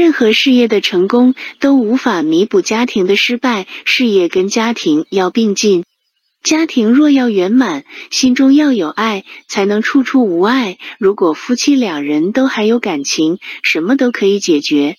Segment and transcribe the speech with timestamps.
[0.00, 3.66] 任何事业的成功都无法弥补家庭的失败。
[3.84, 5.84] 事业跟家庭要并进，
[6.42, 10.78] 家庭若要圆满，心中要有爱，才能处处无碍。
[10.98, 14.96] 如果夫妻两人都还有感情，什么都可以解决。